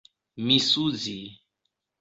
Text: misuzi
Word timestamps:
misuzi 0.45 1.17